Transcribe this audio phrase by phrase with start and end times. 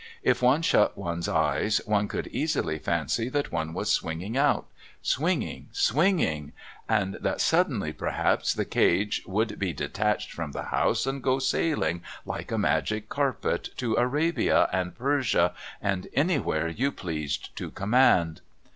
[0.23, 4.65] If one shut one's eyes one could easily fancy that one was swinging out
[5.03, 6.53] swinging swinging,
[6.89, 12.01] and that, suddenly perhaps, the cage would be detached from the house and go sailing,
[12.25, 15.53] like a magic carpet, to Arabia and Persia,
[15.83, 18.41] and anywhere you pleased to command.